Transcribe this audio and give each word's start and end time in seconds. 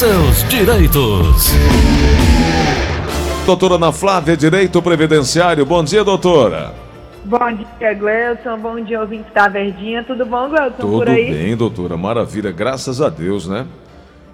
seus 0.00 0.48
direitos. 0.48 1.52
Doutora 3.44 3.74
Ana 3.74 3.92
Flávia, 3.92 4.34
Direito 4.34 4.80
Previdenciário. 4.80 5.66
Bom 5.66 5.84
dia, 5.84 6.02
doutora. 6.02 6.72
Bom 7.22 7.52
dia, 7.52 7.92
Gleison. 7.92 8.58
Bom 8.58 8.82
dia, 8.82 8.98
ouvinte 8.98 9.26
da 9.34 9.46
Verdinha. 9.46 10.02
Tudo 10.02 10.24
bom, 10.24 10.48
Gleison, 10.48 10.76
Tudo 10.78 10.92
por 10.92 11.06
aí? 11.06 11.30
bem, 11.30 11.54
doutora. 11.54 11.98
Maravilha. 11.98 12.50
Graças 12.50 13.02
a 13.02 13.10
Deus, 13.10 13.46
né? 13.46 13.66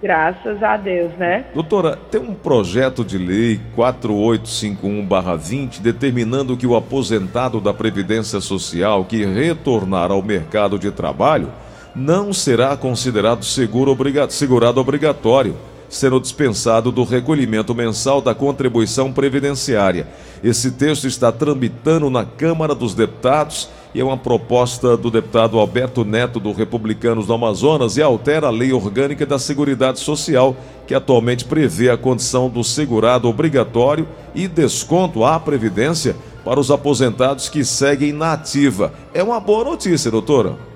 Graças 0.01 0.63
a 0.63 0.77
Deus, 0.77 1.11
né? 1.19 1.47
Doutora, 1.53 1.99
tem 2.13 2.21
um 2.21 2.33
projeto 2.33 3.05
de 3.05 3.19
lei 3.19 3.61
4851-20 3.77 5.81
determinando 5.81 6.57
que 6.57 6.69
o 6.69 6.77
aposentado 6.77 7.61
da 7.61 7.75
Previdência 7.75 8.41
Social 8.41 9.05
que 9.05 9.25
retornar 9.25 10.13
ao 10.13 10.23
mercado 10.23 10.79
de 10.79 10.93
trabalho 10.93 11.49
não 11.97 12.31
será 12.31 12.77
considerado 12.77 13.43
seguro 13.43 13.91
obriga 13.91 14.29
segurado 14.29 14.79
obrigatório, 14.79 15.57
sendo 15.89 16.21
dispensado 16.21 16.93
do 16.93 17.05
recolhimento 17.05 17.75
mensal 17.75 18.21
da 18.21 18.35
contribuição 18.35 19.11
previdenciária. 19.11 20.07
Esse 20.45 20.73
texto 20.73 21.07
está 21.07 21.33
tramitando 21.33 22.11
na 22.11 22.23
Câmara 22.23 22.75
dos 22.75 22.95
Deputados 22.95 23.71
e 23.95 24.01
é 24.01 24.05
uma 24.05 24.19
proposta 24.19 24.95
do 24.95 25.11
deputado 25.11 25.59
Alberto 25.59 26.05
Neto 26.05 26.39
do 26.39 26.53
Republicanos 26.53 27.27
do 27.27 27.33
Amazonas 27.33 27.97
e 27.97 28.03
altera 28.03 28.49
a 28.49 28.51
Lei 28.51 28.75
Orgânica 28.75 29.25
da 29.25 29.39
Seguridade 29.39 29.99
Social, 29.99 30.55
que 30.87 30.95
atualmente 30.95 31.47
prevê 31.47 31.89
a 31.89 31.97
condição 31.97 32.51
do 32.51 32.63
segurado 32.63 33.27
obrigatório 33.27 34.07
e 34.35 34.47
desconto 34.47 35.25
à 35.25 35.41
previdência 35.41 36.15
para 36.45 36.61
os 36.61 36.71
aposentados 36.71 37.49
que 37.49 37.65
seguem 37.65 38.13
na 38.13 38.35
ativa. 38.35 38.93
É 39.15 39.23
uma 39.23 39.41
boa 39.41 39.65
notícia, 39.65 40.11
doutora. 40.11 40.76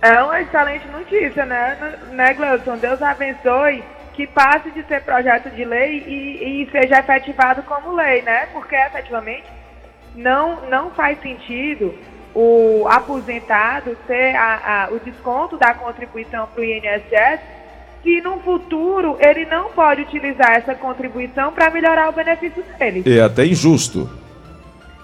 É 0.00 0.22
uma 0.22 0.40
excelente 0.40 0.86
notícia, 0.88 1.44
né, 1.44 1.98
né 2.12 2.34
Gleison? 2.34 2.76
Deus 2.76 3.02
abençoe 3.02 3.82
que 4.12 4.26
passe 4.26 4.70
de 4.70 4.82
ser 4.84 5.02
projeto 5.02 5.50
de 5.50 5.64
lei 5.64 6.04
e, 6.06 6.62
e 6.62 6.70
seja 6.70 6.98
efetivado 6.98 7.62
como 7.62 7.94
lei, 7.94 8.22
né? 8.22 8.46
Porque 8.52 8.74
efetivamente 8.74 9.44
não, 10.14 10.68
não 10.68 10.90
faz 10.90 11.20
sentido 11.20 11.94
o 12.34 12.86
aposentado 12.88 13.96
ter 14.06 14.34
a, 14.34 14.86
a, 14.86 14.92
o 14.92 14.98
desconto 15.00 15.56
da 15.56 15.72
contribuição 15.74 16.46
para 16.48 16.60
o 16.60 16.64
INSS 16.64 17.40
se 18.02 18.20
no 18.20 18.38
futuro 18.40 19.16
ele 19.20 19.44
não 19.46 19.70
pode 19.70 20.02
utilizar 20.02 20.52
essa 20.52 20.74
contribuição 20.74 21.52
para 21.52 21.70
melhorar 21.70 22.08
o 22.08 22.12
benefício 22.12 22.62
dele. 22.78 23.04
É 23.06 23.20
até 23.20 23.46
injusto. 23.46 24.08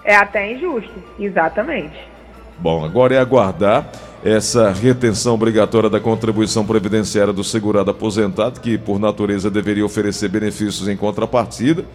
É 0.03 0.15
até 0.15 0.51
injusto, 0.51 1.03
exatamente. 1.19 2.14
Bom, 2.57 2.85
agora 2.85 3.15
é 3.15 3.19
aguardar 3.19 3.87
essa 4.23 4.71
retenção 4.71 5.35
obrigatória 5.35 5.89
da 5.89 5.99
contribuição 5.99 6.65
previdenciária 6.65 7.31
do 7.31 7.43
segurado 7.43 7.91
aposentado, 7.91 8.59
que 8.59 8.77
por 8.77 8.99
natureza 8.99 9.51
deveria 9.51 9.85
oferecer 9.85 10.29
benefícios 10.29 10.87
em 10.87 10.97
contrapartida, 10.97 11.85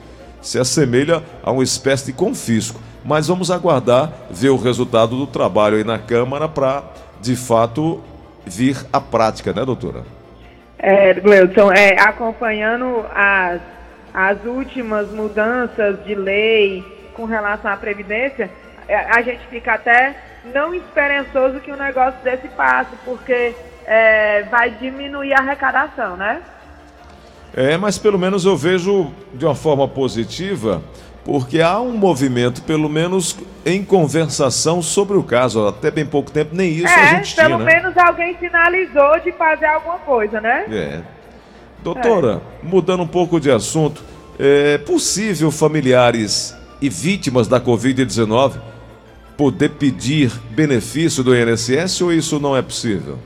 se 0.41 0.59
assemelha 0.59 1.23
a 1.43 1.51
uma 1.51 1.65
espécie 1.65 2.07
de 2.07 2.13
confisco. 2.13 2.81
Mas 3.05 3.27
vamos 3.27 3.51
aguardar 3.51 4.13
ver 4.31 4.51
o 4.51 4.57
resultado 4.57 5.17
do 5.17 5.27
trabalho 5.27 5.77
aí 5.77 5.85
na 5.85 5.99
Câmara 5.99 6.49
para, 6.49 6.85
de 7.21 7.35
fato, 7.35 8.01
vir 8.47 8.77
à 8.93 9.01
prática, 9.01 9.53
né, 9.53 9.65
doutora? 9.65 10.05
É, 10.79 11.15
Gleudson, 11.15 11.73
é, 11.73 11.99
acompanhando 12.01 13.05
as, 13.15 13.61
as 14.15 14.45
últimas 14.45 15.11
mudanças 15.11 16.05
de 16.05 16.15
lei 16.15 16.85
com 17.15 17.25
relação 17.25 17.71
à 17.71 17.77
Previdência, 17.77 18.51
é, 18.87 18.97
a 18.97 19.21
gente 19.23 19.47
fica 19.49 19.75
até 19.75 20.15
não 20.45 20.75
esperançoso 20.75 21.61
que 21.61 21.71
o 21.71 21.77
negócio 21.77 22.21
desse 22.23 22.49
passe, 22.49 22.91
porque 23.05 23.55
é, 23.87 24.45
vai 24.45 24.71
diminuir 24.71 25.33
a 25.35 25.39
arrecadação, 25.39 26.17
né? 26.17 26.41
É, 27.55 27.77
mas 27.77 27.99
pelo 27.99 28.19
menos 28.19 28.45
eu 28.45 28.57
vejo 28.57 29.11
de 29.35 29.45
uma 29.45 29.55
forma 29.55 29.89
positiva, 29.89 30.83
porque 31.25 31.61
há 31.61 31.81
um 31.81 31.93
movimento, 31.93 32.63
pelo 32.63 32.89
menos 32.89 33.37
em 33.67 33.85
conversação 33.85 34.81
sobre 34.81 35.17
o 35.17 35.23
caso. 35.23 35.67
Até 35.67 35.91
bem 35.91 36.07
pouco 36.07 36.31
tempo, 36.31 36.55
nem 36.55 36.71
isso 36.71 36.87
é, 36.87 36.95
a 36.95 37.07
gente 37.17 37.35
pelo 37.35 37.57
tinha. 37.57 37.65
menos 37.65 37.97
alguém 37.97 38.37
sinalizou 38.39 39.19
de 39.21 39.33
fazer 39.33 39.67
alguma 39.67 39.99
coisa, 39.99 40.41
né? 40.41 40.65
É. 40.71 41.01
Doutora, 41.83 42.41
mudando 42.63 43.03
um 43.03 43.09
pouco 43.09 43.41
de 43.41 43.51
assunto, 43.51 44.03
é 44.39 44.79
possível 44.79 45.51
familiares 45.51 46.57
e 46.81 46.89
vítimas 46.89 47.49
da 47.49 47.61
Covid-19 47.61 48.70
poder 49.41 49.71
pedir 49.71 50.31
benefício 50.51 51.25
do 51.25 51.35
INSS 51.35 52.03
ou 52.03 52.13
isso 52.13 52.39
não 52.39 52.55
é 52.55 52.61
possível? 52.61 53.19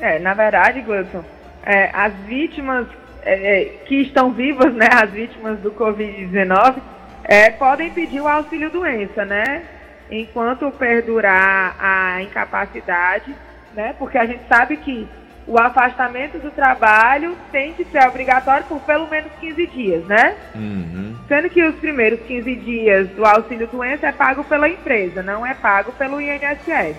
É, 0.00 0.18
na 0.18 0.34
verdade, 0.34 0.80
Gleison, 0.80 1.24
é, 1.64 1.90
as 1.94 2.12
vítimas 2.26 2.88
é, 3.22 3.34
é 3.34 3.64
que 3.86 4.02
estão 4.02 4.32
vivas, 4.32 4.74
né, 4.74 4.88
as 4.90 5.08
vítimas 5.08 5.60
do 5.60 5.70
Covid-19, 5.70 6.78
é, 7.22 7.50
podem 7.50 7.88
pedir 7.90 8.20
o 8.20 8.26
auxílio 8.26 8.68
doença, 8.68 9.24
né? 9.24 9.62
Enquanto 10.10 10.68
perdurar 10.72 11.76
a 11.78 12.20
incapacidade, 12.22 13.32
né? 13.76 13.94
Porque 14.00 14.18
a 14.18 14.26
gente 14.26 14.42
sabe 14.48 14.76
que 14.76 15.06
o 15.46 15.58
afastamento 15.58 16.38
do 16.38 16.50
trabalho 16.50 17.36
tem 17.52 17.72
que 17.72 17.84
ser 17.84 18.06
obrigatório 18.06 18.64
por 18.66 18.80
pelo 18.80 19.08
menos 19.08 19.30
15 19.40 19.66
dias, 19.68 20.04
né? 20.06 20.36
Uhum. 20.54 21.16
Sendo 21.28 21.48
que 21.48 21.62
os 21.62 21.76
primeiros 21.76 22.20
15 22.20 22.56
dias 22.56 23.08
do 23.10 23.24
auxílio 23.24 23.68
doença 23.68 24.08
é 24.08 24.12
pago 24.12 24.42
pela 24.44 24.68
empresa, 24.68 25.22
não 25.22 25.46
é 25.46 25.54
pago 25.54 25.92
pelo 25.92 26.20
INSS. 26.20 26.96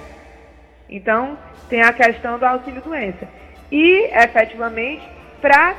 Então, 0.89 1.37
tem 1.69 1.81
a 1.81 1.91
questão 1.91 2.39
do 2.39 2.45
auxílio 2.45 2.81
doença. 2.81 3.27
E, 3.69 4.09
efetivamente, 4.13 5.05
para 5.41 5.75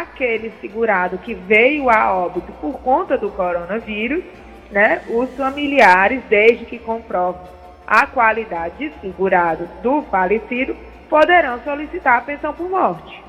aquele 0.00 0.52
segurado 0.60 1.18
que 1.18 1.34
veio 1.34 1.90
a 1.90 2.14
óbito 2.14 2.52
por 2.60 2.80
conta 2.80 3.18
do 3.18 3.30
coronavírus, 3.30 4.22
né, 4.70 5.02
os 5.08 5.30
familiares, 5.34 6.22
desde 6.28 6.64
que 6.64 6.78
comprovem 6.78 7.42
a 7.86 8.06
qualidade 8.06 8.76
de 8.78 8.92
segurado 9.00 9.68
do 9.82 10.02
falecido, 10.02 10.76
poderão 11.14 11.60
solicitar 11.62 12.18
a 12.18 12.20
pensão 12.22 12.52
por 12.52 12.68
morte. 12.68 13.22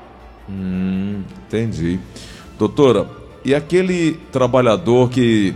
Hum, 0.50 1.22
entendi. 1.46 2.00
Doutora, 2.58 3.06
e 3.44 3.54
aquele 3.54 4.14
trabalhador 4.32 5.08
que, 5.08 5.54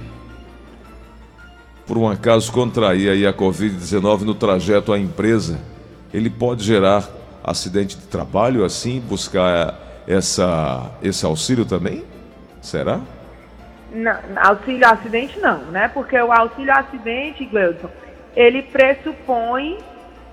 por 1.89 1.99
um 1.99 2.09
acaso, 2.09 2.53
contrair 2.53 3.27
a 3.27 3.33
Covid-19 3.33 4.21
no 4.21 4.37
trajeto 4.37 4.93
à 4.93 4.99
empresa, 5.01 5.59
ele 6.15 6.31
pode 6.31 6.63
gerar 6.63 7.09
acidente 7.43 7.99
de 7.99 8.07
trabalho 8.07 8.65
assim, 8.65 9.01
buscar 9.01 9.75
essa, 10.07 10.89
esse 11.03 11.27
auxílio 11.27 11.65
também? 11.65 12.05
Será? 12.63 13.01
Não, 13.93 14.17
auxílio 14.37 14.87
acidente 14.87 15.37
não, 15.41 15.65
né? 15.73 15.89
Porque 15.89 16.17
o 16.17 16.31
auxílio 16.31 16.73
acidente, 16.73 17.45
Gleudson, 17.45 17.91
ele 18.37 18.63
pressupõe 18.63 19.79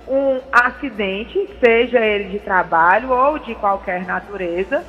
um 0.08 0.40
acidente, 0.52 1.50
seja 1.60 2.00
ele 2.00 2.30
de 2.30 2.40
trabalho 2.40 3.12
ou 3.12 3.38
de 3.40 3.54
qualquer 3.56 4.06
natureza, 4.06 4.84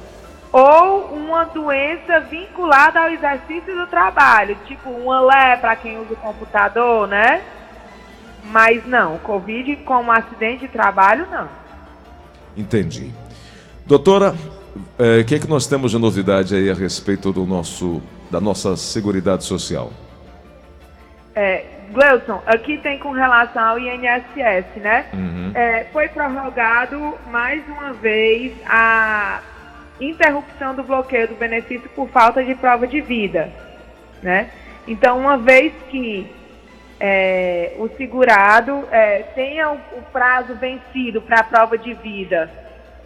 ou 0.53 1.07
uma 1.13 1.45
doença 1.45 2.21
vinculada 2.21 3.01
ao 3.01 3.11
exercício 3.11 3.77
do 3.77 3.87
trabalho, 3.87 4.57
tipo 4.67 4.89
uma 4.91 5.21
lé 5.21 5.57
para 5.57 5.77
quem 5.77 5.99
usa 5.99 6.15
o 6.15 6.17
computador, 6.17 7.07
né? 7.07 7.43
Mas 8.45 8.87
não, 8.87 9.19
Covid 9.19 9.77
como 9.85 10.11
acidente 10.11 10.61
de 10.61 10.69
trabalho, 10.69 11.27
não. 11.31 11.49
Entendi. 12.57 13.13
Doutora, 13.85 14.35
o 14.99 15.03
é, 15.03 15.25
que 15.25 15.35
é 15.35 15.39
que 15.39 15.49
nós 15.49 15.67
temos 15.67 15.91
de 15.91 15.99
novidade 15.99 16.55
aí 16.55 16.71
a 16.71 16.75
respeito 16.75 17.33
do 17.33 17.45
nosso, 17.45 18.01
da 18.31 18.41
nossa 18.41 18.77
Seguridade 18.77 19.45
Social? 19.45 19.93
É, 21.35 21.78
Gleuson, 21.91 22.43
aqui 22.47 22.79
tem 22.79 22.99
com 22.99 23.13
relação 23.13 23.65
ao 23.65 23.79
INSS, 23.79 24.77
né? 24.77 25.07
Uhum. 25.13 25.53
É, 25.55 25.85
foi 25.93 26.09
prorrogado 26.09 27.19
mais 27.31 27.67
uma 27.69 27.93
vez 27.93 28.53
a 28.67 29.41
interrupção 30.01 30.75
do 30.75 30.83
bloqueio 30.83 31.29
do 31.29 31.35
benefício 31.35 31.89
por 31.91 32.09
falta 32.09 32.45
de 32.45 32.55
prova 32.55 32.87
de 32.87 33.01
vida, 33.01 33.51
né? 34.23 34.51
Então, 34.87 35.19
uma 35.19 35.37
vez 35.37 35.73
que 35.91 36.31
é, 37.01 37.75
o 37.79 37.89
segurado 37.97 38.87
é, 38.91 39.23
tenha 39.35 39.71
o, 39.71 39.77
o, 39.99 40.03
prazo 40.13 40.55
vencido 40.55 41.21
para 41.21 41.41
a 41.41 41.45
prova 41.45 41.79
de 41.79 41.95
vida 41.95 42.51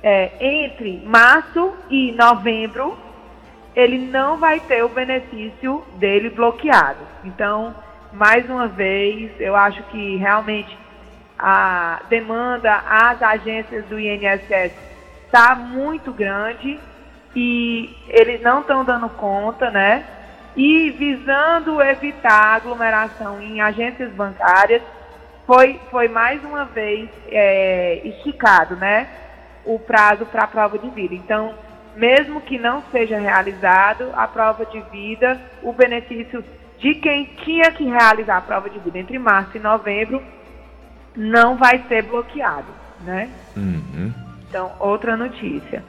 é, 0.03 0.31
entre 0.41 1.03
março 1.05 1.75
e 1.91 2.13
novembro, 2.13 2.97
ele 3.75 3.99
não 3.99 4.39
vai 4.39 4.61
ter 4.61 4.83
o 4.83 4.89
benefício 4.89 5.85
dele 5.97 6.31
bloqueado. 6.31 7.01
Então, 7.25 7.75
mais 8.13 8.49
uma 8.49 8.69
vez, 8.69 9.31
eu 9.41 9.57
acho 9.57 9.83
que 9.85 10.17
realmente 10.17 10.77
a 11.39 12.03
demanda 12.09 12.73
às 12.89 13.21
agências 13.23 13.85
do 13.87 13.99
INSS 13.99 14.73
está 15.27 15.55
muito 15.55 16.13
grande 16.13 16.79
e 17.35 17.97
eles 18.09 18.43
não 18.43 18.61
estão 18.61 18.85
dando 18.85 19.09
conta, 19.09 19.71
né? 19.71 20.05
E 20.55 20.91
visando 20.91 21.81
evitar 21.81 22.57
aglomeração 22.57 23.41
em 23.41 23.61
agências 23.63 24.13
bancárias, 24.13 24.83
foi, 25.47 25.81
foi 25.91 26.09
mais 26.09 26.45
uma 26.45 26.67
vez 26.67 27.09
é, 27.29 28.03
esticado, 28.05 28.77
né? 28.77 29.09
O 29.65 29.79
prazo 29.79 30.27
para 30.27 30.45
a 30.45 30.47
prova 30.47 30.79
de 30.79 30.91
vida. 30.91 31.15
Então, 31.15 31.55
mesmo 31.97 32.41
que 32.43 32.59
não 32.59 32.83
seja 32.93 33.19
realizado 33.19 34.11
a 34.15 34.29
prova 34.29 34.67
de 34.67 34.81
vida, 34.93 35.41
o 35.63 35.73
benefício 35.73 36.45
de 36.83 36.97
quem 36.97 37.25
tinha 37.45 37.71
que 37.71 37.85
realizar 37.85 38.39
a 38.39 38.41
prova 38.41 38.69
de 38.69 38.79
vida 38.81 38.99
entre 38.99 39.17
março 39.17 39.57
e 39.57 39.61
novembro 39.61 40.21
não 41.17 41.57
vai 41.57 41.85
ser 41.89 42.03
bloqueado, 42.03 42.67
né? 43.05 43.31
Uhum. 43.57 44.13
Então, 44.49 44.73
outra 44.81 45.17
notícia. 45.17 45.85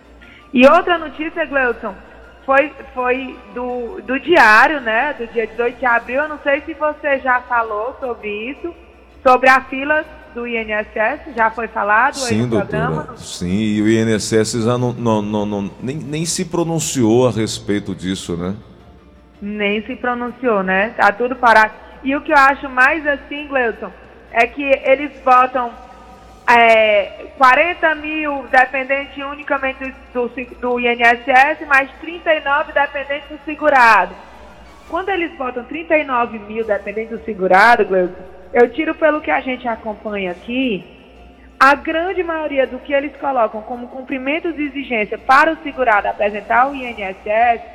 E 0.54 0.68
outra 0.68 1.00
notícia, 1.00 1.45
Gleuton, 1.45 1.95
foi, 2.45 2.72
foi 2.94 3.36
do, 3.56 4.01
do 4.01 4.19
diário, 4.19 4.81
né? 4.81 5.13
Do 5.13 5.25
dia 5.28 5.48
18 5.48 5.80
de 5.80 5.86
abril. 5.86 6.22
Eu 6.22 6.30
não 6.30 6.40
sei 6.44 6.62
se 6.62 6.75
você 6.75 7.18
já 7.19 7.42
falou 7.42 7.98
sobre 8.00 8.51
isso, 8.51 8.72
sobre 9.24 9.50
a 9.50 9.62
fila 9.62 10.06
do 10.36 10.45
INSS, 10.48 11.36
já 11.36 11.50
foi 11.50 11.68
falado 11.68 12.16
Sim, 12.16 12.42
aí 12.42 12.48
doutora. 12.48 13.18
Sim, 13.18 13.48
e 13.48 13.81
o 13.81 13.90
INSS 13.90 14.63
já 14.63 14.78
não, 14.78 14.94
não, 14.94 15.22
não, 15.22 15.45
não, 15.45 15.72
nem, 15.81 15.95
nem 15.98 16.25
se 16.25 16.45
pronunciou 16.45 17.28
a 17.28 17.31
respeito 17.31 17.95
disso, 17.95 18.36
né? 18.36 18.56
Nem 19.45 19.81
se 19.86 19.98
pronunciou, 19.98 20.63
né? 20.63 20.94
Tá 20.95 21.12
tudo 21.12 21.36
parado. 21.36 21.74
E 22.01 22.16
o 22.16 22.22
que 22.22 22.31
eu 22.31 22.38
acho 22.38 22.69
mais 22.69 23.06
assim, 23.06 23.45
Gleuton, 23.48 23.92
é 24.31 24.48
que 24.48 24.63
eles 24.63 25.12
votam 25.22 25.69
é, 26.50 27.25
40 27.38 27.95
mil 27.95 28.45
dependentes 28.50 29.18
unicamente 29.18 29.94
do, 30.13 30.30
do, 30.62 30.80
INSS, 30.80 31.68
mais 31.68 31.92
39 32.00 32.72
dependentes 32.72 33.28
do 33.30 33.40
segurado. 33.44 34.16
Quando 34.88 35.10
eles 35.10 35.36
botam 35.38 35.66
39 35.66 36.40
mil 36.40 36.63
dependentes 36.63 37.19
do 37.19 37.25
segurado, 37.25 37.84
Gleuton, 37.84 38.24
eu 38.54 38.69
tiro 38.72 38.95
pelo 38.95 39.19
que 39.19 39.31
a 39.31 39.42
gente 39.42 39.68
acompanha 39.68 40.31
aqui, 40.31 40.86
a 41.60 41.75
grande 41.75 42.24
maioria 42.24 42.66
do 42.66 42.80
que 42.80 42.94
eles 42.94 43.13
colocam 43.18 43.62
como 43.62 43.90
cumprimento 43.90 44.54
de 44.54 44.63
exigência 44.63 45.18
para 45.18 45.51
o 45.51 45.57
segurado 45.63 46.07
apresentar 46.07 46.69
o 46.69 46.75
INSS 46.75 47.73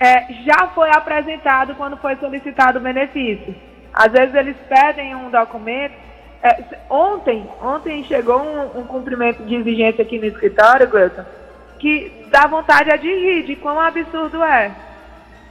é, 0.00 0.32
já 0.44 0.68
foi 0.68 0.88
apresentado 0.90 1.74
quando 1.74 1.96
foi 1.98 2.16
solicitado 2.16 2.78
o 2.78 2.82
benefício. 2.82 3.54
Às 3.92 4.10
vezes 4.10 4.34
eles 4.34 4.56
pedem 4.68 5.14
um 5.14 5.30
documento 5.30 5.94
é, 6.42 6.64
ontem, 6.88 7.46
ontem 7.62 8.02
chegou 8.04 8.40
um, 8.40 8.80
um, 8.80 8.84
cumprimento 8.84 9.42
de 9.44 9.56
exigência 9.56 10.02
aqui 10.02 10.18
no 10.18 10.24
escritório, 10.24 10.88
Gleuton, 10.88 11.24
que 11.78 12.26
dá 12.30 12.46
vontade 12.46 12.96
de 12.98 13.08
rir 13.08 13.42
de 13.42 13.56
quão 13.56 13.78
absurdo 13.78 14.42
é. 14.42 14.72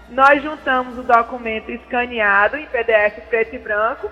Nós 0.09 0.41
juntamos 0.41 0.97
o 0.97 1.03
documento 1.03 1.69
escaneado 1.69 2.57
em 2.57 2.65
PDF 2.65 3.19
preto 3.29 3.55
e 3.55 3.59
branco 3.59 4.09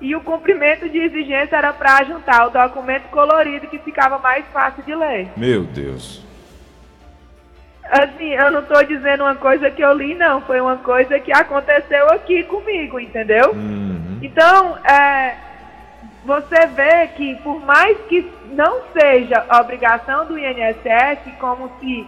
e 0.00 0.16
o 0.16 0.22
cumprimento 0.22 0.88
de 0.88 0.98
exigência 0.98 1.56
era 1.56 1.74
para 1.74 2.02
juntar 2.04 2.46
o 2.46 2.50
documento 2.50 3.10
colorido 3.10 3.66
que 3.66 3.78
ficava 3.78 4.18
mais 4.18 4.46
fácil 4.46 4.82
de 4.82 4.94
ler. 4.94 5.28
Meu 5.36 5.64
Deus. 5.64 6.23
Assim, 7.90 8.30
eu 8.30 8.50
não 8.50 8.60
estou 8.60 8.82
dizendo 8.84 9.24
uma 9.24 9.34
coisa 9.34 9.70
que 9.70 9.82
eu 9.82 9.92
li, 9.92 10.14
não. 10.14 10.40
Foi 10.42 10.60
uma 10.60 10.76
coisa 10.76 11.18
que 11.20 11.32
aconteceu 11.32 12.06
aqui 12.10 12.42
comigo, 12.44 12.98
entendeu? 12.98 13.52
Uhum. 13.52 14.18
Então, 14.22 14.78
é, 14.78 15.34
você 16.24 16.66
vê 16.68 17.08
que 17.08 17.34
por 17.36 17.60
mais 17.64 17.96
que 18.08 18.30
não 18.52 18.80
seja 18.98 19.44
obrigação 19.60 20.26
do 20.26 20.38
INSS, 20.38 21.34
como 21.38 21.70
se 21.78 22.06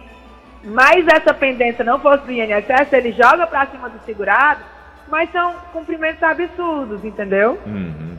mais 0.63 1.07
essa 1.07 1.33
pendência 1.33 1.83
não 1.83 1.99
fosse 1.99 2.25
do 2.25 2.31
INSS, 2.31 2.91
ele 2.91 3.11
joga 3.11 3.45
para 3.45 3.67
cima 3.67 3.89
do 3.89 3.99
segurado, 4.05 4.61
mas 5.07 5.31
são 5.31 5.53
cumprimentos 5.71 6.21
absurdos, 6.23 7.05
entendeu? 7.05 7.59
Uhum. 7.65 8.17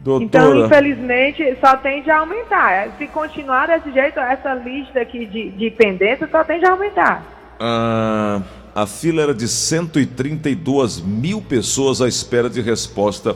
Então, 0.00 0.64
infelizmente, 0.64 1.56
só 1.60 1.76
tende 1.76 2.10
a 2.10 2.20
aumentar. 2.20 2.96
Se 2.98 3.06
continuar 3.08 3.66
desse 3.66 3.92
jeito, 3.92 4.18
essa 4.20 4.54
lista 4.54 5.00
aqui 5.00 5.26
de, 5.26 5.50
de 5.50 5.70
pendência 5.70 6.28
só 6.30 6.44
tende 6.44 6.64
a 6.64 6.70
aumentar. 6.70 7.22
Ah, 7.58 8.40
a 8.74 8.86
fila 8.86 9.22
era 9.22 9.34
de 9.34 9.48
132 9.48 11.00
mil 11.00 11.42
pessoas 11.42 12.00
à 12.00 12.06
espera 12.06 12.48
de 12.48 12.60
resposta 12.60 13.34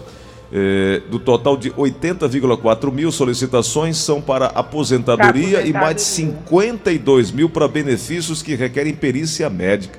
é, 0.53 1.01
do 1.11 1.19
total 1.19 1.57
de 1.57 1.71
80,4 1.71 2.93
mil 2.93 3.11
solicitações 3.11 3.97
são 3.97 4.21
para 4.21 4.47
aposentadoria, 4.47 5.59
aposentadoria, 5.61 5.67
e 5.67 5.73
mais 5.73 5.97
de 5.97 6.03
52 6.03 7.33
mil 7.33 7.49
para 7.49 7.67
benefícios 7.67 8.43
que 8.43 8.55
requerem 8.55 8.95
perícia 8.95 9.49
médica. 9.49 9.99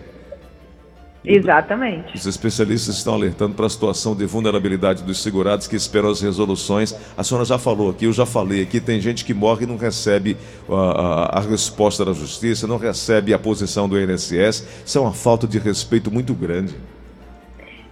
Exatamente. 1.26 2.16
Os 2.16 2.26
especialistas 2.26 2.98
estão 2.98 3.14
alertando 3.14 3.56
para 3.56 3.66
a 3.66 3.70
situação 3.70 4.14
de 4.14 4.26
vulnerabilidade 4.26 5.04
dos 5.04 5.24
segurados 5.24 5.68
que 5.68 5.76
esperam 5.76 6.10
as 6.10 6.22
resoluções. 6.22 6.94
A 7.18 7.24
senhora 7.24 7.46
já 7.46 7.58
falou 7.58 7.90
aqui, 7.90 8.06
eu 8.06 8.14
já 8.14 8.26
falei 8.26 8.62
aqui, 8.64 8.82
tem 8.82 9.00
gente 9.00 9.24
que 9.24 9.34
morre 9.34 9.64
e 9.64 9.68
não 9.68 9.78
recebe 9.78 10.36
a, 10.70 10.74
a, 10.74 11.38
a 11.38 11.42
resposta 11.42 12.04
da 12.04 12.12
justiça, 12.12 12.68
não 12.68 12.78
recebe 12.78 13.34
a 13.34 13.40
posição 13.40 13.88
do 13.88 13.98
INSS. 14.00 14.68
Isso 14.86 14.98
é 14.98 15.02
uma 15.02 15.14
falta 15.14 15.48
de 15.48 15.58
respeito 15.58 16.12
muito 16.12 16.34
grande. 16.34 16.76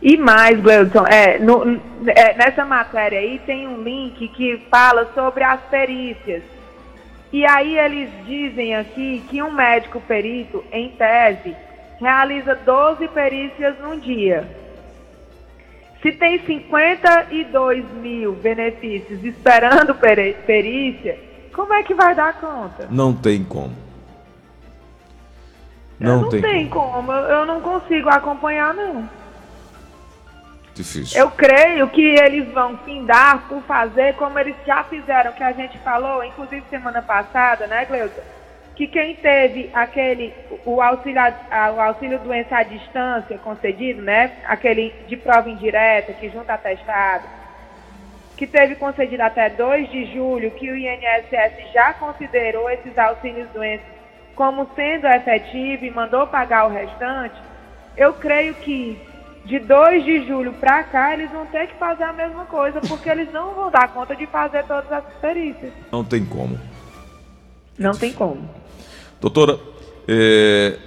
E 0.02 0.18
mais, 0.18 0.60
Gleudson, 0.60 1.06
é, 1.06 1.38
no, 1.40 1.80
é, 2.08 2.36
nessa 2.36 2.66
matéria 2.66 3.20
aí 3.20 3.40
tem 3.46 3.68
um 3.68 3.82
link 3.82 4.28
que 4.30 4.62
fala 4.70 5.10
sobre 5.14 5.44
as 5.44 5.62
perícias. 5.70 6.44
E 7.32 7.46
aí 7.46 7.78
eles 7.78 8.10
dizem 8.26 8.76
aqui 8.76 9.24
que 9.30 9.42
um 9.42 9.52
médico 9.52 10.02
perito, 10.02 10.64
em 10.74 10.90
tese, 10.90 11.56
realiza 12.02 12.56
12 12.56 13.08
perícias 13.10 13.80
num 13.80 14.00
dia. 14.00 14.50
Se 16.02 16.12
tem 16.12 16.44
52 16.44 17.86
mil 17.94 18.34
benefícios 18.34 19.24
esperando 19.24 19.94
perícia, 19.94 21.20
como 21.54 21.72
é 21.74 21.84
que 21.84 21.94
vai 21.94 22.16
dar 22.16 22.34
conta? 22.42 22.88
Não 22.90 23.14
tem 23.14 23.44
como. 23.44 23.76
Não, 26.00 26.24
não 26.24 26.30
tem, 26.30 26.42
tem 26.42 26.68
como. 26.68 26.92
como. 26.92 27.12
Eu 27.12 27.46
não 27.46 27.62
consigo 27.62 28.10
acompanhar, 28.10 28.74
não. 28.74 29.08
Difícil. 30.74 31.20
Eu 31.20 31.30
creio 31.30 31.88
que 31.90 32.02
eles 32.02 32.52
vão 32.52 32.78
findar 32.80 33.48
por 33.48 33.62
fazer 33.64 34.16
como 34.16 34.40
eles 34.40 34.56
já 34.66 34.84
fizeram, 34.86 35.34
que 35.34 35.44
a 35.44 35.52
gente 35.52 35.78
falou, 35.80 36.24
inclusive 36.24 36.64
semana 36.72 37.04
passada, 37.04 37.68
né, 37.68 37.86
Gleuton? 37.86 38.41
Que 38.76 38.88
quem 38.88 39.16
teve 39.16 39.70
aquele, 39.74 40.34
o 40.66 40.82
auxílio, 40.82 41.22
o 41.76 41.82
auxílio 41.82 42.20
doença 42.20 42.58
à 42.58 42.64
distância 42.64 43.38
concedido, 43.38 44.02
né? 44.02 44.32
Aquele 44.46 44.94
de 45.08 45.18
prova 45.18 45.50
indireta, 45.50 46.14
que 46.14 46.30
junta 46.30 46.54
atestado, 46.54 47.28
que 48.38 48.48
teve 48.48 48.76
concedido 48.76 49.22
até 49.22 49.50
2 49.50 49.92
de 49.92 50.14
julho, 50.14 50.52
que 50.52 50.72
o 50.72 50.76
INSS 50.76 51.72
já 51.74 51.94
considerou 51.94 52.70
esses 52.70 52.98
auxílios 52.98 53.48
doença 53.50 53.84
como 54.36 54.68
sendo 54.76 55.06
efetivo 55.08 55.86
e 55.86 55.92
mandou 55.92 56.26
pagar 56.26 56.66
o 56.66 56.72
restante, 56.72 57.36
eu 57.96 58.14
creio 58.14 58.56
que 58.56 58.98
de 59.46 59.60
2 59.60 60.04
de 60.04 60.28
julho 60.28 60.54
para 60.54 60.84
cá, 60.84 61.14
eles 61.14 61.30
vão 61.32 61.46
ter 61.48 61.68
que 61.68 61.76
fazer 61.76 62.04
a 62.04 62.14
mesma 62.14 62.46
coisa, 62.46 62.80
porque 62.82 63.10
eles 63.10 63.32
não 63.32 63.54
vão 63.54 63.72
dar 63.72 63.88
conta 63.90 64.16
de 64.16 64.26
fazer 64.28 64.64
todas 64.66 64.92
as 64.92 65.04
perícias. 65.20 65.74
Não 65.92 66.04
tem 66.04 66.26
como. 66.26 66.60
Não 67.78 67.92
tem 67.92 68.14
como. 68.14 68.50
Doutora, 69.22 69.60
é, 70.08 70.78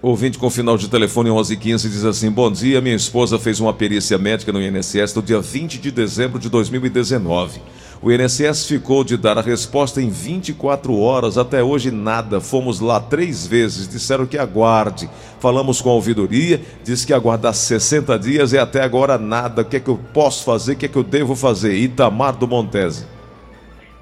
ouvinte 0.00 0.38
com 0.38 0.48
final 0.48 0.78
de 0.78 0.88
telefone 0.88 1.28
1115 1.28 1.90
diz 1.90 2.04
assim: 2.06 2.30
Bom 2.30 2.50
dia, 2.50 2.80
minha 2.80 2.96
esposa 2.96 3.38
fez 3.38 3.60
uma 3.60 3.74
perícia 3.74 4.16
médica 4.16 4.50
no 4.50 4.62
INSS 4.62 5.14
no 5.14 5.20
dia 5.20 5.42
20 5.42 5.78
de 5.78 5.90
dezembro 5.90 6.38
de 6.38 6.48
2019. 6.48 7.60
O 8.00 8.10
INSS 8.10 8.64
ficou 8.64 9.04
de 9.04 9.18
dar 9.18 9.36
a 9.36 9.42
resposta 9.42 10.00
em 10.00 10.08
24 10.08 10.98
horas, 10.98 11.36
até 11.36 11.62
hoje 11.62 11.90
nada. 11.90 12.40
Fomos 12.40 12.80
lá 12.80 12.98
três 12.98 13.46
vezes, 13.46 13.86
disseram 13.86 14.24
que 14.24 14.38
aguarde. 14.38 15.10
Falamos 15.38 15.82
com 15.82 15.90
a 15.90 15.92
ouvidoria, 15.92 16.62
disse 16.82 17.06
que 17.06 17.12
aguardar 17.12 17.52
60 17.52 18.18
dias 18.18 18.54
e 18.54 18.58
até 18.58 18.82
agora 18.82 19.18
nada. 19.18 19.60
O 19.60 19.64
que 19.66 19.76
é 19.76 19.80
que 19.80 19.90
eu 19.90 20.00
posso 20.14 20.46
fazer? 20.46 20.72
O 20.72 20.76
que 20.76 20.86
é 20.86 20.88
que 20.88 20.96
eu 20.96 21.04
devo 21.04 21.36
fazer? 21.36 21.74
Itamar 21.74 22.34
do 22.36 22.48
Montese. 22.48 23.04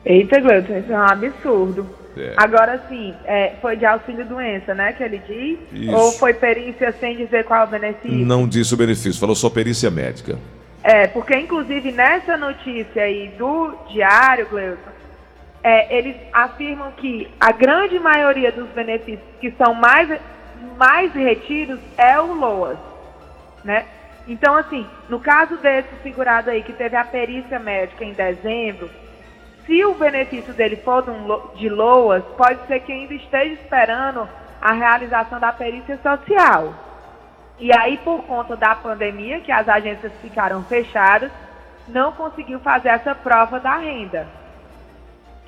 Eita, 0.05 0.41
Gleuton, 0.41 0.79
isso 0.79 0.93
é 0.93 0.97
um 0.97 1.03
absurdo. 1.03 1.98
É. 2.17 2.35
Agora 2.37 2.83
sim, 2.88 3.15
é, 3.25 3.55
foi 3.61 3.77
de 3.77 3.87
auxílio 3.87 4.25
doença, 4.25 4.75
né, 4.75 4.93
que 4.93 5.03
ele 5.03 5.19
diz? 5.19 5.59
Isso. 5.73 5.97
Ou 5.97 6.12
foi 6.12 6.35
perícia 6.35 6.93
sem 6.93 7.17
dizer 7.17 7.45
qual 7.45 7.62
é 7.62 7.65
o 7.65 7.69
benefício? 7.69 8.27
Não 8.27 8.49
disse 8.49 8.75
o 8.75 8.77
benefício, 8.77 9.21
falou 9.21 9.37
só 9.37 9.49
perícia 9.49 9.91
médica. 9.91 10.38
É, 10.83 11.07
porque 11.07 11.37
inclusive 11.37 11.93
nessa 11.93 12.37
notícia 12.37 13.03
aí 13.03 13.29
do 13.38 13.75
Diário, 13.91 14.47
Gleuton, 14.49 14.91
é, 15.62 15.97
eles 15.97 16.17
afirmam 16.33 16.93
que 16.93 17.29
a 17.38 17.53
grande 17.53 17.99
maioria 17.99 18.50
dos 18.50 18.69
benefícios 18.71 19.27
que 19.41 19.50
são 19.53 19.75
mais, 19.75 20.09
mais 20.77 21.12
retidos 21.12 21.79
é 21.97 22.19
o 22.19 22.33
LOAS, 22.33 22.79
né? 23.65 23.85
Então, 24.27 24.55
assim, 24.55 24.87
no 25.09 25.19
caso 25.19 25.57
desse 25.57 25.88
segurado 26.03 26.50
aí 26.50 26.62
que 26.62 26.73
teve 26.73 26.95
a 26.95 27.05
perícia 27.05 27.59
médica 27.59 28.05
em 28.05 28.12
dezembro, 28.12 28.91
se 29.69 29.85
o 29.85 29.93
benefício 29.93 30.55
dele 30.55 30.77
for 30.77 31.05
de 31.55 31.69
LOAS, 31.69 32.25
pode 32.39 32.67
ser 32.67 32.81
que 32.81 32.91
ainda 32.91 33.13
esteja 33.13 33.53
esperando 33.53 34.27
a 34.63 34.73
realização 34.73 35.39
da 35.39 35.53
perícia 35.53 35.99
social. 35.99 36.73
E 37.59 37.71
aí, 37.77 37.99
por 37.99 38.23
conta 38.23 38.57
da 38.57 38.75
pandemia, 38.75 39.41
que 39.41 39.53
as 39.53 39.69
agências 39.69 40.11
ficaram 40.23 40.65
fechadas, 40.65 41.31
não 41.87 42.13
conseguiu 42.13 42.59
fazer 42.61 42.89
essa 42.89 43.15
prova 43.15 43.61
da 43.61 43.77
renda, 43.77 44.27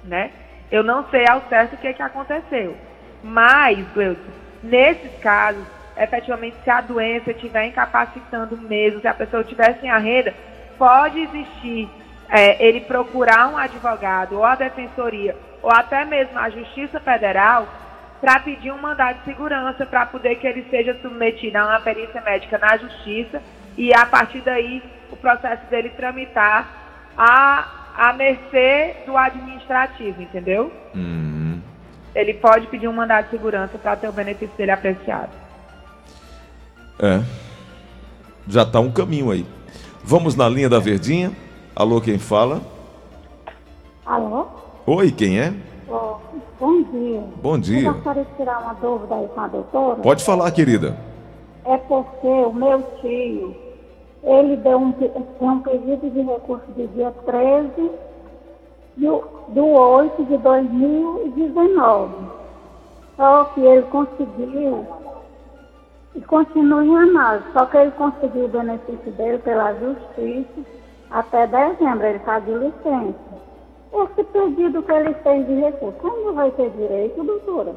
né? 0.04 0.30
Eu 0.70 0.84
não 0.84 1.08
sei 1.08 1.24
ao 1.26 1.40
certo 1.48 1.74
o 1.74 1.78
que, 1.78 1.94
que 1.94 2.02
aconteceu. 2.02 2.76
Mas, 3.22 3.78
Gleuton, 3.94 4.20
nesses 4.62 5.18
casos, 5.20 5.64
efetivamente, 5.96 6.56
se 6.62 6.68
a 6.68 6.82
doença 6.82 7.30
estiver 7.30 7.64
incapacitando 7.64 8.56
mesmo, 8.58 9.00
se 9.00 9.08
a 9.08 9.14
pessoa 9.14 9.42
estiver 9.42 9.78
sem 9.80 9.90
a 9.90 9.98
renda, 9.98 10.34
pode 10.76 11.20
existir 11.20 11.88
é, 12.30 12.64
ele 12.64 12.82
procurar 12.82 13.48
um 13.48 13.56
advogado 13.56 14.36
ou 14.36 14.44
a 14.44 14.54
defensoria 14.54 15.36
ou 15.60 15.70
até 15.70 16.04
mesmo 16.04 16.38
a 16.38 16.48
Justiça 16.48 17.00
Federal 17.00 17.66
para 18.20 18.38
pedir 18.40 18.70
um 18.70 18.80
mandado 18.80 19.18
de 19.18 19.24
segurança 19.24 19.84
para 19.84 20.06
poder 20.06 20.36
que 20.36 20.46
ele 20.46 20.64
seja 20.70 20.96
submetido 21.02 21.58
a 21.58 21.66
uma 21.66 21.80
perícia 21.80 22.20
médica 22.20 22.58
na 22.58 22.76
Justiça 22.76 23.42
e 23.76 23.92
a 23.92 24.06
partir 24.06 24.40
daí 24.42 24.82
o 25.10 25.16
processo 25.16 25.66
dele 25.70 25.90
tramitar 25.90 26.68
a, 27.16 27.66
a 27.96 28.12
mercê 28.12 28.96
do 29.06 29.16
administrativo, 29.16 30.22
entendeu? 30.22 30.72
Uhum. 30.94 31.60
Ele 32.14 32.34
pode 32.34 32.66
pedir 32.66 32.88
um 32.88 32.92
mandado 32.92 33.24
de 33.24 33.30
segurança 33.30 33.78
para 33.78 33.96
ter 33.96 34.08
o 34.08 34.12
benefício 34.12 34.56
dele 34.56 34.70
apreciado. 34.70 35.30
É. 36.98 37.22
Já 38.46 38.62
está 38.62 38.80
um 38.80 38.90
caminho 38.90 39.30
aí. 39.30 39.46
Vamos 40.04 40.34
na 40.34 40.48
linha 40.48 40.68
da 40.68 40.78
Verdinha. 40.78 41.32
Alô, 41.74 42.00
quem 42.00 42.18
fala? 42.18 42.60
Alô? 44.04 44.46
Oi, 44.86 45.12
quem 45.12 45.38
é? 45.38 45.54
Oh, 45.88 46.16
bom 46.58 46.82
dia. 46.82 47.22
Bom 47.40 47.58
dia. 47.58 47.88
Eu 47.88 47.94
gostaria 47.94 48.24
de 48.24 48.34
tirar 48.36 48.60
uma 48.60 48.74
dúvida 48.74 49.14
aí 49.14 49.28
com 49.28 49.40
a 49.40 49.46
doutora. 49.46 50.02
Pode 50.02 50.24
falar, 50.24 50.50
querida. 50.50 50.96
É 51.64 51.76
porque 51.76 52.26
o 52.26 52.52
meu 52.52 52.82
tio, 53.00 53.54
ele 54.24 54.56
deu 54.56 54.78
um, 54.78 54.94
um 55.40 55.60
pedido 55.60 56.10
de 56.10 56.20
recurso 56.22 56.66
de 56.76 56.88
dia 56.88 57.12
13 57.24 57.90
do, 58.96 59.24
do 59.48 59.66
8 59.66 60.24
de 60.24 60.36
2019. 60.38 62.14
Só 63.16 63.44
que 63.44 63.60
ele 63.60 63.82
conseguiu 63.82 64.86
e 66.16 66.20
continua 66.22 66.84
em 66.84 66.96
análise. 66.96 67.44
Só 67.52 67.64
que 67.66 67.76
ele 67.76 67.92
conseguiu 67.92 68.46
o 68.46 68.48
benefício 68.48 69.12
dele 69.12 69.38
pela 69.38 69.72
justiça 69.74 70.79
até 71.10 71.46
dezembro. 71.46 72.06
Ele 72.06 72.18
está 72.18 72.38
de 72.38 72.52
licença. 72.52 73.40
Esse 73.92 74.24
pedido 74.24 74.82
que 74.82 74.92
ele 74.92 75.14
fez 75.14 75.46
de 75.46 75.54
recurso, 75.60 75.98
como 75.98 76.32
vai 76.32 76.50
ter 76.52 76.70
direito, 76.70 77.24
doutora? 77.24 77.74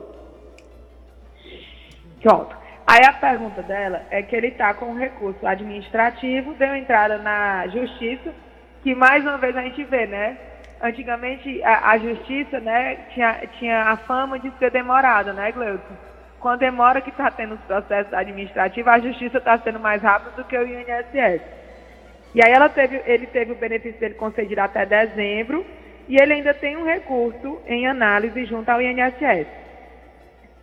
Pronto. 2.21 2.55
Aí 2.85 3.01
a 3.05 3.13
pergunta 3.13 3.63
dela 3.63 4.03
é 4.11 4.21
que 4.21 4.35
ele 4.35 4.47
está 4.47 4.73
com 4.73 4.93
recurso 4.93 5.45
administrativo, 5.47 6.53
deu 6.53 6.75
entrada 6.75 7.17
na 7.17 7.65
justiça, 7.67 8.33
que 8.83 8.93
mais 8.93 9.23
uma 9.23 9.37
vez 9.37 9.55
a 9.55 9.61
gente 9.61 9.83
vê, 9.85 10.05
né? 10.05 10.37
Antigamente 10.81 11.63
a, 11.63 11.91
a 11.91 11.97
justiça, 11.97 12.59
né, 12.59 12.95
tinha, 13.13 13.47
tinha 13.57 13.83
a 13.83 13.97
fama 13.97 14.37
de 14.37 14.51
ser 14.59 14.69
demorada, 14.69 15.31
né, 15.31 15.51
Gleuton? 15.51 15.95
Quando 16.41 16.59
demora 16.59 16.99
que 16.99 17.09
está 17.09 17.31
tendo 17.31 17.55
os 17.55 17.61
processos 17.61 18.13
administrativos, 18.13 18.91
a 18.91 18.99
justiça 18.99 19.37
está 19.37 19.57
sendo 19.59 19.79
mais 19.79 20.01
rápida 20.01 20.31
do 20.31 20.43
que 20.43 20.57
o 20.57 20.67
INSS. 20.67 21.41
E 22.33 22.43
aí 22.43 22.51
ela 22.51 22.69
teve, 22.69 23.01
ele 23.05 23.27
teve 23.27 23.51
o 23.51 23.55
benefício 23.55 23.99
dele 23.99 24.15
concedido 24.15 24.61
até 24.61 24.85
dezembro, 24.85 25.65
e 26.07 26.19
ele 26.19 26.33
ainda 26.33 26.53
tem 26.53 26.75
um 26.75 26.83
recurso 26.83 27.59
em 27.67 27.87
análise 27.87 28.45
junto 28.45 28.69
ao 28.69 28.81
INSS. 28.81 29.47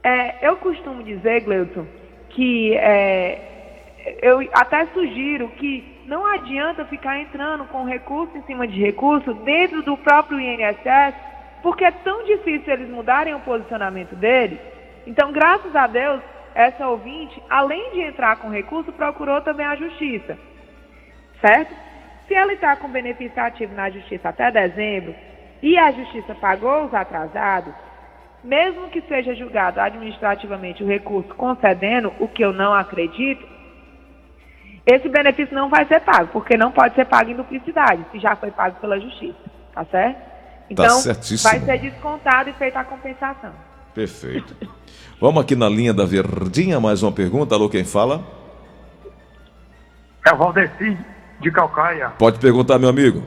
É, 0.02 0.48
eu 0.48 0.56
costumo 0.56 1.02
dizer, 1.02 1.42
Gleuton, 1.42 1.86
que 2.30 2.74
é, 2.76 3.38
eu 4.22 4.40
até 4.52 4.86
sugiro 4.86 5.48
que 5.50 6.00
não 6.06 6.26
adianta 6.26 6.84
ficar 6.86 7.20
entrando 7.20 7.64
com 7.66 7.84
recurso 7.84 8.36
em 8.36 8.42
cima 8.42 8.66
de 8.66 8.80
recurso 8.80 9.32
dentro 9.34 9.82
do 9.82 9.96
próprio 9.96 10.40
INSS, 10.40 11.14
porque 11.62 11.84
é 11.84 11.90
tão 11.90 12.24
difícil 12.24 12.72
eles 12.72 12.88
mudarem 12.88 13.34
o 13.34 13.40
posicionamento 13.40 14.16
deles. 14.16 14.58
Então, 15.06 15.30
graças 15.30 15.74
a 15.76 15.86
Deus, 15.86 16.20
essa 16.54 16.88
ouvinte, 16.88 17.40
além 17.48 17.92
de 17.92 18.00
entrar 18.00 18.36
com 18.36 18.48
recurso, 18.48 18.92
procurou 18.92 19.40
também 19.42 19.66
a 19.66 19.76
justiça. 19.76 20.36
Certo? 21.40 21.74
Se 22.28 22.34
ela 22.34 22.52
está 22.52 22.76
com 22.76 22.88
benefício 22.88 23.42
ativo 23.42 23.74
na 23.74 23.90
justiça 23.90 24.28
até 24.28 24.50
dezembro 24.50 25.14
e 25.62 25.76
a 25.76 25.90
justiça 25.90 26.34
pagou 26.34 26.84
os 26.84 26.94
atrasados, 26.94 27.72
mesmo 28.42 28.88
que 28.88 29.00
seja 29.02 29.34
julgado 29.34 29.80
administrativamente 29.80 30.82
o 30.82 30.86
recurso 30.86 31.34
concedendo, 31.34 32.12
o 32.18 32.28
que 32.28 32.44
eu 32.44 32.52
não 32.52 32.72
acredito, 32.72 33.46
esse 34.86 35.08
benefício 35.08 35.54
não 35.54 35.68
vai 35.68 35.84
ser 35.86 36.00
pago, 36.00 36.28
porque 36.32 36.56
não 36.56 36.72
pode 36.72 36.94
ser 36.94 37.04
pago 37.04 37.30
em 37.30 37.36
duplicidade, 37.36 38.04
se 38.10 38.18
já 38.18 38.34
foi 38.36 38.50
pago 38.50 38.76
pela 38.80 38.98
justiça, 38.98 39.38
tá 39.74 39.84
certo? 39.84 40.30
Então, 40.70 41.02
tá 41.02 41.14
vai 41.42 41.60
ser 41.60 41.78
descontado 41.78 42.48
e 42.48 42.52
feita 42.54 42.80
a 42.80 42.84
compensação. 42.84 43.52
Perfeito. 43.92 44.56
Vamos 45.20 45.42
aqui 45.42 45.56
na 45.56 45.68
linha 45.68 45.92
da 45.92 46.06
Verdinha, 46.06 46.80
mais 46.80 47.02
uma 47.02 47.12
pergunta. 47.12 47.54
Alô, 47.54 47.68
quem 47.68 47.84
fala? 47.84 48.22
É 50.26 50.32
o 50.32 50.36
Valdeci, 50.36 50.96
de 51.40 51.50
Calcaia. 51.50 52.10
Pode 52.18 52.38
perguntar, 52.38 52.78
meu 52.78 52.88
amigo. 52.88 53.22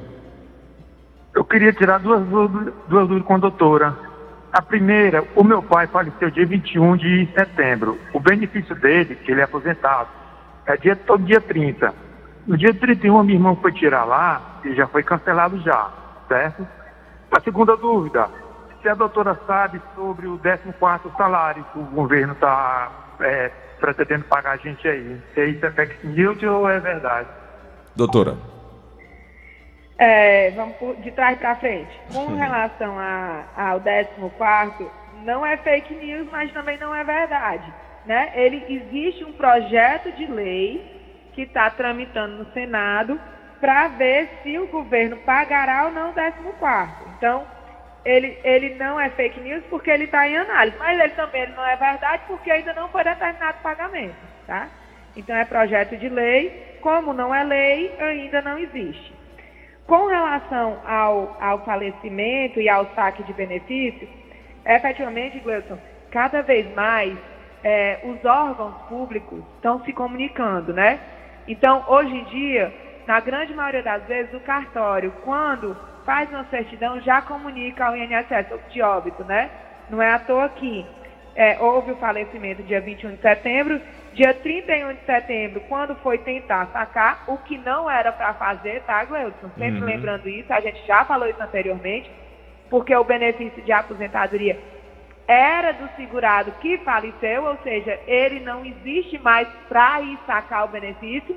Eu 1.33 1.43
queria 1.43 1.73
tirar 1.73 1.99
duas 1.99 2.23
dúvidas, 2.25 2.73
duas 2.87 3.07
dúvidas 3.07 3.27
com 3.27 3.35
a 3.35 3.39
doutora. 3.39 3.97
A 4.51 4.61
primeira, 4.61 5.23
o 5.35 5.43
meu 5.43 5.63
pai 5.63 5.87
faleceu 5.87 6.29
dia 6.29 6.45
21 6.45 6.95
de 6.97 7.27
setembro. 7.33 7.97
O 8.13 8.19
benefício 8.19 8.75
dele, 8.75 9.15
que 9.15 9.31
ele 9.31 9.41
é 9.41 9.45
aposentado, 9.45 10.09
é 10.67 10.77
dia, 10.77 10.95
todo 10.95 11.23
dia 11.23 11.41
30. 11.41 11.91
No 12.45 12.55
dia 12.55 12.73
31, 12.73 13.23
minha 13.23 13.37
irmã 13.37 13.55
foi 13.55 13.71
tirar 13.71 14.03
lá 14.03 14.59
e 14.63 14.75
já 14.75 14.85
foi 14.85 15.01
cancelado 15.01 15.59
já, 15.61 15.89
certo? 16.27 16.67
A 17.31 17.39
segunda 17.39 17.75
dúvida, 17.75 18.29
se 18.81 18.87
a 18.87 18.93
doutora 18.93 19.39
sabe 19.47 19.81
sobre 19.95 20.27
o 20.27 20.37
14 20.37 21.09
salário 21.17 21.65
que 21.73 21.79
o 21.79 21.83
governo 21.83 22.33
está 22.33 22.91
é, 23.21 23.49
pretendendo 23.79 24.25
pagar 24.25 24.51
a 24.51 24.57
gente 24.57 24.87
aí. 24.87 25.19
Se 25.33 25.45
isso 25.45 25.65
é 25.65 25.71
fake 25.71 26.05
news 26.05 26.43
ou 26.43 26.69
é 26.69 26.79
verdade? 26.79 27.27
Doutora. 27.95 28.37
É, 29.97 30.51
vamos 30.51 30.75
de 31.03 31.11
trás 31.11 31.37
para 31.37 31.55
frente. 31.55 31.91
Com 32.11 32.35
relação 32.35 32.97
a, 32.97 33.45
ao 33.55 33.79
14, 33.79 34.89
não 35.23 35.45
é 35.45 35.55
fake 35.57 35.93
news, 35.93 36.27
mas 36.31 36.51
também 36.51 36.77
não 36.77 36.93
é 36.93 37.03
verdade. 37.03 37.71
Né? 38.05 38.31
Ele 38.35 38.65
existe 38.67 39.23
um 39.23 39.31
projeto 39.33 40.11
de 40.13 40.25
lei 40.25 40.83
que 41.33 41.43
está 41.43 41.69
tramitando 41.69 42.37
no 42.37 42.51
Senado 42.53 43.19
para 43.61 43.87
ver 43.89 44.29
se 44.43 44.57
o 44.59 44.67
governo 44.67 45.17
pagará 45.17 45.85
ou 45.85 45.91
não 45.91 46.09
o 46.09 46.13
14. 46.13 46.91
Então, 47.17 47.47
ele, 48.03 48.37
ele 48.43 48.75
não 48.75 48.99
é 48.99 49.09
fake 49.11 49.39
news 49.39 49.63
porque 49.69 49.89
ele 49.89 50.03
está 50.03 50.27
em 50.27 50.35
análise, 50.35 50.77
mas 50.77 50.99
ele 50.99 51.13
também 51.13 51.47
não 51.49 51.65
é 51.65 51.75
verdade 51.77 52.23
porque 52.27 52.51
ainda 52.51 52.73
não 52.73 52.89
foi 52.89 53.03
determinado 53.03 53.57
o 53.59 53.63
pagamento. 53.63 54.15
Tá? 54.45 54.67
Então, 55.15 55.35
é 55.35 55.45
projeto 55.45 55.95
de 55.95 56.09
lei. 56.09 56.72
Como 56.83 57.13
não 57.13 57.33
é 57.33 57.45
lei, 57.45 57.95
ainda 57.97 58.41
não 58.41 58.59
existe. 58.59 59.13
Com 59.87 60.07
relação 60.07 60.81
ao, 60.85 61.37
ao 61.39 61.63
falecimento 61.63 62.59
e 62.59 62.67
ao 62.67 62.85
saque 62.93 63.23
de 63.23 63.31
benefício, 63.31 64.05
efetivamente, 64.65 65.39
Gleuton, 65.39 65.77
cada 66.11 66.41
vez 66.41 66.69
mais 66.75 67.17
é, 67.63 67.99
os 68.03 68.23
órgãos 68.25 68.75
públicos 68.89 69.41
estão 69.55 69.81
se 69.85 69.93
comunicando, 69.93 70.73
né? 70.73 70.99
Então, 71.47 71.85
hoje 71.87 72.13
em 72.13 72.23
dia, 72.25 72.73
na 73.07 73.21
grande 73.21 73.53
maioria 73.53 73.81
das 73.81 74.03
vezes, 74.03 74.33
o 74.33 74.41
cartório, 74.41 75.13
quando 75.23 75.77
faz 76.05 76.29
uma 76.31 76.43
certidão, 76.45 76.99
já 76.99 77.21
comunica 77.21 77.85
ao 77.85 77.95
INSS 77.95 78.47
de 78.69 78.81
óbito, 78.81 79.23
né? 79.23 79.49
Não 79.89 80.01
é 80.01 80.11
à 80.11 80.19
toa 80.19 80.49
que 80.49 80.85
é, 81.33 81.57
houve 81.61 81.93
o 81.93 81.95
falecimento 81.95 82.61
dia 82.63 82.81
21 82.81 83.15
de 83.15 83.21
setembro 83.21 83.81
Dia 84.13 84.31
31 84.31 84.93
de 84.93 85.05
setembro, 85.05 85.61
quando 85.61 85.95
foi 85.95 86.19
tentar 86.19 86.67
sacar, 86.67 87.23
o 87.27 87.37
que 87.39 87.57
não 87.57 87.89
era 87.89 88.11
para 88.11 88.35
fazer, 88.35 88.83
tá, 88.83 89.03
Gleudson? 89.05 89.49
Sempre 89.57 89.79
uhum. 89.79 89.87
lembrando 89.87 90.29
isso, 90.29 90.53
a 90.53 90.59
gente 90.61 90.85
já 90.85 91.03
falou 91.03 91.27
isso 91.27 91.41
anteriormente, 91.41 92.11
porque 92.69 92.95
o 92.95 93.03
benefício 93.03 93.63
de 93.63 93.71
aposentadoria 93.71 94.59
era 95.27 95.71
do 95.71 95.89
segurado 95.95 96.51
que 96.61 96.77
faleceu, 96.79 97.45
ou 97.45 97.57
seja, 97.63 97.99
ele 98.05 98.39
não 98.41 98.63
existe 98.63 99.17
mais 99.17 99.47
para 99.67 100.01
ir 100.01 100.19
sacar 100.27 100.65
o 100.65 100.67
benefício, 100.67 101.35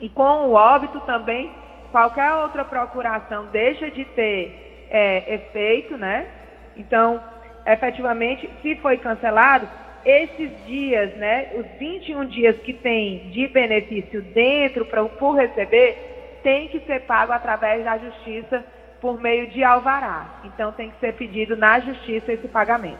e 0.00 0.08
com 0.08 0.46
o 0.46 0.52
óbito 0.52 1.00
também, 1.00 1.50
qualquer 1.90 2.32
outra 2.34 2.64
procuração 2.64 3.46
deixa 3.46 3.90
de 3.90 4.04
ter 4.04 4.86
é, 4.88 5.34
efeito, 5.34 5.96
né? 5.96 6.28
Então, 6.76 7.20
efetivamente, 7.66 8.48
se 8.62 8.76
foi 8.76 8.98
cancelado, 8.98 9.68
esses 10.04 10.50
dias, 10.66 11.14
né, 11.16 11.50
os 11.54 11.66
21 11.78 12.26
dias 12.26 12.56
que 12.58 12.72
tem 12.72 13.30
de 13.30 13.46
benefício 13.48 14.22
dentro 14.34 14.84
pra, 14.84 15.04
por 15.04 15.36
receber, 15.36 16.40
tem 16.42 16.68
que 16.68 16.80
ser 16.80 17.00
pago 17.00 17.32
através 17.32 17.84
da 17.84 17.98
justiça 17.98 18.64
por 19.00 19.20
meio 19.20 19.50
de 19.50 19.62
alvará. 19.62 20.40
Então 20.44 20.72
tem 20.72 20.90
que 20.90 20.98
ser 21.00 21.14
pedido 21.14 21.56
na 21.56 21.80
justiça 21.80 22.32
esse 22.32 22.48
pagamento. 22.48 22.98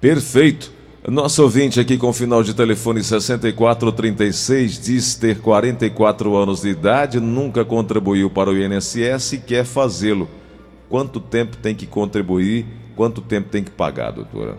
Perfeito. 0.00 0.72
Nosso 1.08 1.42
ouvinte 1.42 1.78
aqui 1.78 1.96
com 1.96 2.08
o 2.08 2.12
final 2.12 2.42
de 2.42 2.52
telefone 2.52 3.02
6436 3.02 4.80
diz 4.80 5.14
ter 5.14 5.40
44 5.40 6.34
anos 6.34 6.62
de 6.62 6.68
idade, 6.70 7.20
nunca 7.20 7.64
contribuiu 7.64 8.28
para 8.28 8.50
o 8.50 8.56
INSS 8.56 9.34
e 9.34 9.38
quer 9.38 9.64
fazê-lo. 9.64 10.28
quanto 10.88 11.20
tempo 11.20 11.56
tem 11.56 11.74
que 11.74 11.86
contribuir, 11.86 12.66
quanto 12.96 13.20
tempo 13.20 13.48
tem 13.48 13.62
que 13.62 13.70
pagar, 13.70 14.10
doutora? 14.10 14.56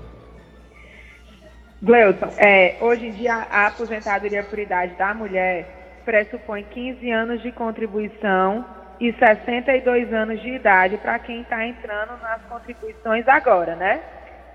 Gleuton, 1.81 2.29
é, 2.37 2.77
hoje 2.81 3.07
em 3.07 3.11
dia 3.11 3.35
a 3.35 3.67
aposentadoria 3.67 4.43
por 4.43 4.57
idade 4.57 4.95
da 4.95 5.13
mulher 5.13 6.01
pressupõe 6.03 6.63
15 6.63 7.11
anos 7.11 7.41
de 7.41 7.51
contribuição 7.51 8.65
e 8.99 9.13
62 9.13 10.11
anos 10.11 10.41
de 10.41 10.49
idade 10.49 10.97
para 10.97 11.19
quem 11.19 11.41
está 11.41 11.63
entrando 11.67 12.17
nas 12.19 12.41
contribuições 12.43 13.27
agora, 13.27 13.75
né? 13.75 14.01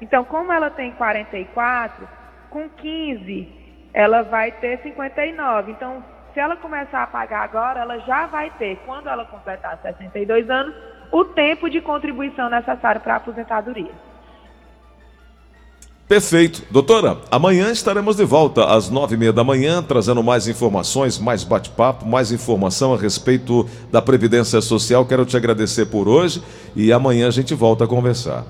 Então, 0.00 0.24
como 0.24 0.52
ela 0.52 0.68
tem 0.68 0.90
44, 0.92 2.08
com 2.50 2.68
15 2.68 3.62
ela 3.94 4.22
vai 4.22 4.50
ter 4.52 4.78
59. 4.78 5.72
Então, 5.72 6.02
se 6.32 6.40
ela 6.40 6.56
começar 6.56 7.02
a 7.02 7.06
pagar 7.06 7.42
agora, 7.42 7.80
ela 7.82 7.98
já 8.00 8.26
vai 8.26 8.50
ter, 8.58 8.80
quando 8.86 9.08
ela 9.08 9.24
completar 9.26 9.78
62 9.80 10.48
anos, 10.50 10.74
o 11.12 11.24
tempo 11.26 11.68
de 11.68 11.80
contribuição 11.80 12.48
necessário 12.48 13.00
para 13.00 13.14
a 13.14 13.16
aposentadoria. 13.18 13.92
Perfeito. 16.12 16.62
Doutora, 16.70 17.16
amanhã 17.30 17.70
estaremos 17.70 18.16
de 18.16 18.24
volta 18.26 18.66
às 18.66 18.90
nove 18.90 19.14
e 19.14 19.18
meia 19.18 19.32
da 19.32 19.42
manhã, 19.42 19.82
trazendo 19.82 20.22
mais 20.22 20.46
informações, 20.46 21.18
mais 21.18 21.42
bate-papo, 21.42 22.04
mais 22.04 22.30
informação 22.30 22.92
a 22.92 22.98
respeito 22.98 23.64
da 23.90 24.02
Previdência 24.02 24.60
Social. 24.60 25.06
Quero 25.06 25.24
te 25.24 25.38
agradecer 25.38 25.86
por 25.86 26.08
hoje 26.08 26.42
e 26.76 26.92
amanhã 26.92 27.28
a 27.28 27.30
gente 27.30 27.54
volta 27.54 27.84
a 27.84 27.88
conversar. 27.88 28.44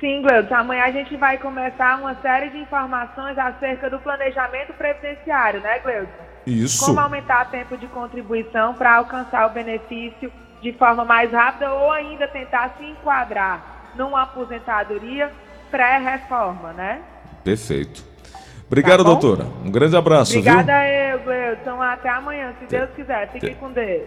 Sim, 0.00 0.22
Gleudson. 0.22 0.54
Amanhã 0.54 0.84
a 0.84 0.90
gente 0.90 1.14
vai 1.18 1.36
começar 1.36 1.98
uma 1.98 2.14
série 2.22 2.48
de 2.48 2.56
informações 2.60 3.36
acerca 3.36 3.90
do 3.90 3.98
planejamento 3.98 4.72
previdenciário, 4.72 5.60
né, 5.60 5.78
Gleudson? 5.80 6.24
Isso. 6.46 6.86
Como 6.86 6.98
aumentar 6.98 7.48
o 7.48 7.50
tempo 7.50 7.76
de 7.76 7.86
contribuição 7.88 8.72
para 8.72 8.96
alcançar 8.96 9.46
o 9.46 9.50
benefício 9.50 10.32
de 10.62 10.72
forma 10.72 11.04
mais 11.04 11.30
rápida 11.32 11.70
ou 11.70 11.92
ainda 11.92 12.26
tentar 12.28 12.74
se 12.78 12.84
enquadrar 12.86 13.92
numa 13.94 14.22
aposentadoria 14.22 15.30
pré-reforma, 15.72 16.72
né? 16.74 17.00
Perfeito. 17.42 18.04
Obrigado, 18.66 18.98
tá 18.98 19.10
doutora. 19.10 19.46
Um 19.64 19.70
grande 19.70 19.96
abraço. 19.96 20.38
Obrigada 20.38 20.72
viu? 20.72 20.92
eu, 20.92 21.18
Gleudson. 21.24 21.82
Até 21.82 22.08
amanhã, 22.08 22.54
se 22.58 22.66
Deus 22.66 22.88
quiser. 22.94 23.30
Fique 23.32 23.54
com 23.56 23.70
Deus. 23.72 24.00